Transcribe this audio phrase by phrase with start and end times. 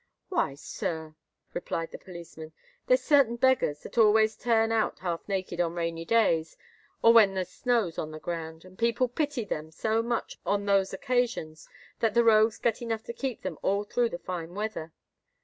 [0.29, 1.13] "Why, sir,"
[1.53, 2.53] replied the policeman,
[2.87, 6.57] "there's certain beggars that always turn out half naked, on rainy days,
[7.03, 10.91] or when the snow's on the ground; and people pity them so much on those
[10.91, 11.69] occasions
[11.99, 14.91] that the rogues get enough to keep them all through the fine weather.